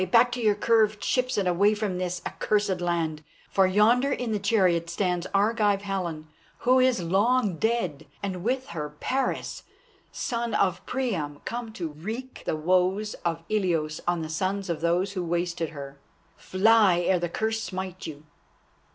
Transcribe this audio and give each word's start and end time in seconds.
Back 0.09 0.31
to 0.31 0.41
your 0.41 0.55
curved 0.55 1.03
ships 1.03 1.37
and 1.37 1.47
away 1.47 1.75
from 1.75 1.99
this 1.99 2.23
accursed 2.25 2.81
land. 2.81 3.23
For 3.51 3.67
yonder 3.67 4.11
in 4.11 4.31
the 4.31 4.39
chariot 4.39 4.89
stands 4.89 5.27
Argive 5.31 5.83
Helen, 5.83 6.27
who 6.61 6.79
is 6.79 7.03
long 7.03 7.57
dead, 7.57 8.07
and 8.23 8.43
with 8.43 8.69
her 8.69 8.89
Paris, 8.99 9.61
son 10.11 10.55
of 10.55 10.83
Priam, 10.87 11.39
come 11.45 11.71
to 11.73 11.89
wreak 11.89 12.41
the 12.47 12.55
woes 12.55 13.13
of 13.23 13.43
Ilios 13.47 14.01
on 14.07 14.23
the 14.23 14.29
sons 14.29 14.71
of 14.71 14.81
those 14.81 15.11
who 15.11 15.23
wasted 15.23 15.69
her. 15.69 15.99
Fly, 16.35 17.01
ere 17.01 17.19
the 17.19 17.29
curse 17.29 17.61
smite 17.61 18.07
you." 18.07 18.23